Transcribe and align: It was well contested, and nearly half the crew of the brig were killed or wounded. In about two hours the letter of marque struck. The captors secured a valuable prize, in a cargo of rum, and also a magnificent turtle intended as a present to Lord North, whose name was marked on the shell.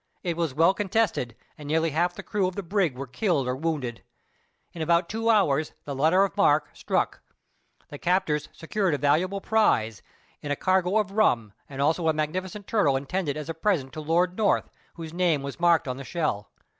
It 0.23 0.35
was 0.35 0.55
well 0.55 0.73
contested, 0.73 1.35
and 1.59 1.67
nearly 1.67 1.91
half 1.91 2.15
the 2.15 2.23
crew 2.23 2.47
of 2.47 2.55
the 2.55 2.63
brig 2.63 2.97
were 2.97 3.05
killed 3.05 3.47
or 3.47 3.55
wounded. 3.55 4.01
In 4.73 4.81
about 4.81 5.07
two 5.09 5.29
hours 5.29 5.73
the 5.85 5.93
letter 5.93 6.23
of 6.23 6.35
marque 6.35 6.71
struck. 6.75 7.21
The 7.89 7.99
captors 7.99 8.49
secured 8.51 8.95
a 8.95 8.97
valuable 8.97 9.41
prize, 9.41 10.01
in 10.41 10.49
a 10.49 10.55
cargo 10.55 10.97
of 10.97 11.11
rum, 11.11 11.53
and 11.69 11.79
also 11.83 12.07
a 12.07 12.13
magnificent 12.13 12.65
turtle 12.65 12.95
intended 12.97 13.37
as 13.37 13.47
a 13.47 13.53
present 13.53 13.93
to 13.93 14.01
Lord 14.01 14.35
North, 14.39 14.71
whose 14.95 15.13
name 15.13 15.43
was 15.43 15.59
marked 15.59 15.87
on 15.87 15.97
the 15.97 16.03
shell. 16.03 16.49